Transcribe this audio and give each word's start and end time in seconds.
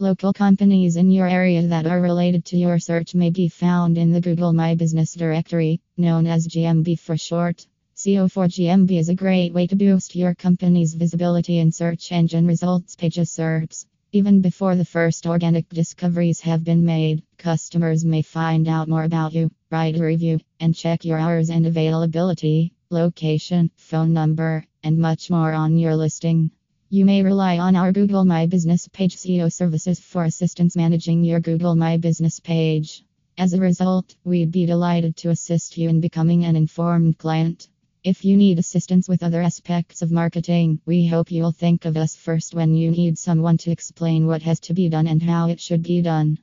Local 0.00 0.32
companies 0.32 0.94
in 0.94 1.10
your 1.10 1.26
area 1.26 1.66
that 1.66 1.84
are 1.84 2.00
related 2.00 2.44
to 2.44 2.56
your 2.56 2.78
search 2.78 3.16
may 3.16 3.30
be 3.30 3.48
found 3.48 3.98
in 3.98 4.12
the 4.12 4.20
Google 4.20 4.52
My 4.52 4.76
Business 4.76 5.12
directory, 5.12 5.80
known 5.96 6.24
as 6.24 6.46
GMB 6.46 7.00
for 7.00 7.16
short. 7.16 7.66
SEO 7.96 8.30
for 8.30 8.46
GMB 8.46 8.96
is 8.96 9.08
a 9.08 9.16
great 9.16 9.52
way 9.52 9.66
to 9.66 9.74
boost 9.74 10.14
your 10.14 10.36
company's 10.36 10.94
visibility 10.94 11.58
in 11.58 11.72
search 11.72 12.12
engine 12.12 12.46
results 12.46 12.94
pages 12.94 13.30
SERPs. 13.30 13.86
Even 14.12 14.40
before 14.40 14.76
the 14.76 14.84
first 14.84 15.26
organic 15.26 15.68
discoveries 15.68 16.42
have 16.42 16.62
been 16.62 16.84
made, 16.84 17.24
customers 17.36 18.04
may 18.04 18.22
find 18.22 18.68
out 18.68 18.86
more 18.86 19.02
about 19.02 19.32
you, 19.32 19.50
write 19.68 19.96
a 19.96 20.04
review, 20.04 20.38
and 20.60 20.76
check 20.76 21.04
your 21.04 21.18
hours 21.18 21.50
and 21.50 21.66
availability, 21.66 22.72
location, 22.90 23.68
phone 23.74 24.12
number, 24.12 24.64
and 24.84 24.96
much 24.96 25.28
more 25.28 25.52
on 25.52 25.76
your 25.76 25.96
listing. 25.96 26.52
You 26.90 27.04
may 27.04 27.22
rely 27.22 27.58
on 27.58 27.76
our 27.76 27.92
Google 27.92 28.24
My 28.24 28.46
Business 28.46 28.88
page 28.88 29.16
SEO 29.16 29.52
services 29.52 30.00
for 30.00 30.24
assistance 30.24 30.74
managing 30.74 31.22
your 31.22 31.38
Google 31.38 31.76
My 31.76 31.98
Business 31.98 32.40
page. 32.40 33.04
As 33.36 33.52
a 33.52 33.60
result, 33.60 34.16
we'd 34.24 34.50
be 34.50 34.64
delighted 34.64 35.14
to 35.16 35.28
assist 35.28 35.76
you 35.76 35.90
in 35.90 36.00
becoming 36.00 36.46
an 36.46 36.56
informed 36.56 37.18
client. 37.18 37.68
If 38.04 38.24
you 38.24 38.38
need 38.38 38.58
assistance 38.58 39.06
with 39.06 39.22
other 39.22 39.42
aspects 39.42 40.00
of 40.00 40.10
marketing, 40.10 40.80
we 40.86 41.06
hope 41.06 41.30
you'll 41.30 41.52
think 41.52 41.84
of 41.84 41.98
us 41.98 42.16
first 42.16 42.54
when 42.54 42.74
you 42.74 42.90
need 42.90 43.18
someone 43.18 43.58
to 43.58 43.70
explain 43.70 44.26
what 44.26 44.40
has 44.44 44.58
to 44.60 44.72
be 44.72 44.88
done 44.88 45.06
and 45.06 45.22
how 45.22 45.50
it 45.50 45.60
should 45.60 45.82
be 45.82 46.00
done. 46.00 46.38